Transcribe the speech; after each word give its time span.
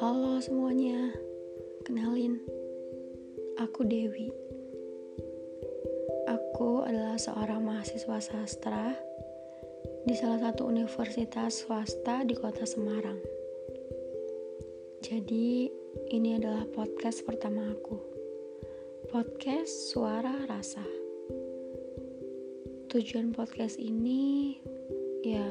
Halo 0.00 0.40
semuanya, 0.40 1.12
kenalin, 1.84 2.40
aku 3.60 3.84
Dewi. 3.84 4.32
Aku 6.24 6.88
adalah 6.88 7.20
seorang 7.20 7.60
mahasiswa 7.60 8.16
sastra 8.16 8.96
di 10.08 10.16
salah 10.16 10.40
satu 10.40 10.72
universitas 10.72 11.68
swasta 11.68 12.24
di 12.24 12.32
kota 12.32 12.64
Semarang. 12.64 13.20
Jadi, 15.04 15.68
ini 16.16 16.40
adalah 16.40 16.64
podcast 16.72 17.28
pertama 17.28 17.76
aku. 17.76 18.00
Podcast 19.12 19.92
Suara 19.92 20.48
Rasa. 20.48 21.04
Tujuan 22.94 23.34
podcast 23.34 23.82
ini 23.82 24.54
ya 25.26 25.42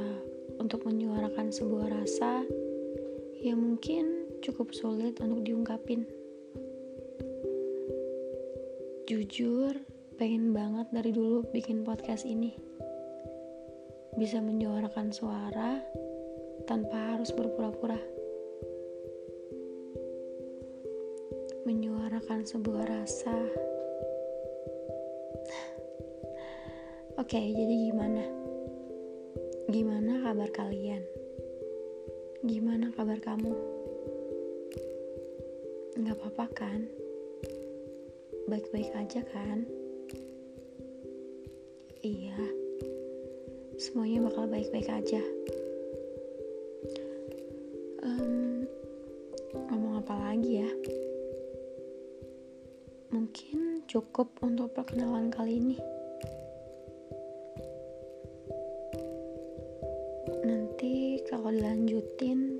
untuk 0.63 0.87
menyuarakan 0.87 1.51
sebuah 1.51 1.91
rasa 1.91 2.39
yang 3.35 3.59
mungkin 3.59 4.31
cukup 4.39 4.71
sulit 4.71 5.19
untuk 5.19 5.43
diungkapin. 5.43 6.07
Jujur, 9.11 9.75
pengen 10.15 10.55
banget 10.55 10.87
dari 10.95 11.11
dulu 11.11 11.43
bikin 11.51 11.83
podcast 11.83 12.23
ini. 12.23 12.55
Bisa 14.15 14.39
menyuarakan 14.39 15.11
suara 15.11 15.83
tanpa 16.63 17.19
harus 17.19 17.35
berpura-pura. 17.35 17.99
Menyuarakan 21.67 22.47
sebuah 22.47 22.87
rasa. 22.87 23.35
Oke, 27.13 27.37
jadi 27.37 27.93
gimana? 27.93 28.25
Gimana 29.69 30.25
kabar 30.25 30.49
kalian? 30.49 31.05
Gimana 32.41 32.89
kabar 32.97 33.21
kamu? 33.21 33.53
Gak 35.93 36.17
apa-apa 36.17 36.45
kan? 36.57 36.89
Baik-baik 38.49 38.89
aja 38.97 39.21
kan? 39.29 39.61
Iya, 42.01 42.33
semuanya 43.77 44.25
bakal 44.25 44.49
baik-baik 44.49 44.89
aja. 44.89 45.21
Um, 48.01 48.65
ngomong 49.69 50.01
apa 50.01 50.17
lagi 50.17 50.65
ya? 50.65 50.71
Mungkin 53.13 53.85
cukup 53.85 54.33
untuk 54.41 54.73
perkenalan 54.73 55.29
kali 55.29 55.61
ini. 55.61 55.77
Nanti 60.53 61.17
kalau 61.25 61.49
dilanjutin 61.49 62.53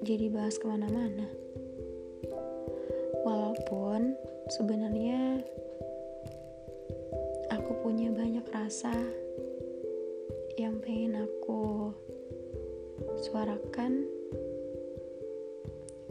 jadi 0.00 0.32
bahas 0.32 0.56
ke 0.56 0.64
mana-mana. 0.64 1.28
Walaupun 3.20 4.16
sebenarnya 4.48 5.44
aku 7.52 7.84
punya 7.84 8.08
banyak 8.16 8.48
rasa 8.48 8.96
yang 10.56 10.80
pengen 10.80 11.20
aku 11.20 11.92
suarakan 13.28 14.08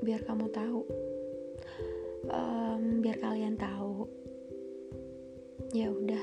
biar 0.05 0.21
kamu 0.21 0.53
tahu, 0.53 0.85
um, 2.29 3.01
biar 3.01 3.17
kalian 3.17 3.57
tahu. 3.57 4.05
Ya 5.73 5.89
udah, 5.89 6.21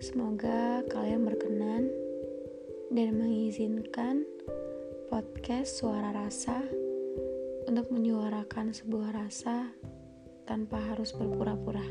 semoga 0.00 0.80
kalian 0.88 1.28
berkenan 1.28 2.03
dan 2.90 3.16
mengizinkan 3.16 4.26
podcast 5.08 5.78
Suara 5.78 6.10
Rasa 6.10 6.64
untuk 7.64 7.88
menyuarakan 7.88 8.74
sebuah 8.76 9.14
rasa 9.14 9.72
tanpa 10.44 10.76
harus 10.92 11.14
berpura-pura. 11.16 11.84